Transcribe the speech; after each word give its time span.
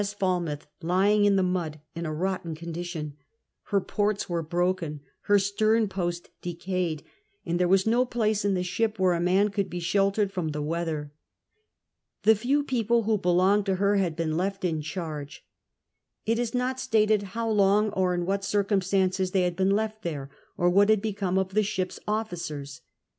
S. 0.01 0.15
Falrrmth 0.15 0.65
lying 0.81 1.25
in 1.25 1.35
the 1.35 1.43
mud 1.43 1.79
in 1.93 2.07
a 2.07 2.11
rotten 2.11 2.55
condition; 2.55 3.17
her 3.65 3.79
ports 3.79 4.27
were 4.27 4.41
broken, 4.41 5.01
her 5.25 5.37
stern 5.37 5.87
post 5.87 6.31
decayed, 6.41 7.03
and 7.45 7.59
there 7.59 7.67
was 7.67 7.85
no 7.85 8.03
place 8.03 8.43
in 8.43 8.55
the 8.55 8.63
ship 8.63 8.97
where 8.97 9.13
a 9.13 9.19
man 9.19 9.49
could 9.49 9.69
be 9.69 9.79
sheltered 9.79 10.31
from 10.31 10.47
the 10.53 10.61
weather. 10.63 11.13
The 12.23 12.33
few 12.33 12.63
people 12.63 13.03
who 13.03 13.19
belonged 13.19 13.67
to 13.67 13.75
her 13.75 13.97
had 13.97 14.15
been 14.15 14.35
left 14.35 14.65
in 14.65 14.81
charge. 14.81 15.45
It 16.25 16.39
is 16.39 16.55
not 16.55 16.79
stated 16.79 17.21
how 17.37 17.47
long, 17.51 17.91
or 17.91 18.15
in 18.15 18.25
what 18.25 18.43
circumstances 18.43 19.29
they 19.29 19.43
had 19.43 19.55
been 19.55 19.75
left 19.75 20.01
there, 20.01 20.31
oi 20.59 20.71
wh&t 20.71 20.91
had 20.91 21.03
hecomc 21.03 21.37
oi 21.37 21.43
the 21.53 21.61
ship's 21.61 21.99
o&cers. 22.07 22.81